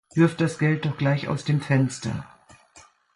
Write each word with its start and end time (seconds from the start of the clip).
Wirf 0.15 0.35
das 0.35 0.57
Geld 0.57 0.83
doch 0.83 0.97
gleich 0.97 1.27
aus 1.27 1.45
dem 1.45 1.61
Fenster! 1.61 2.25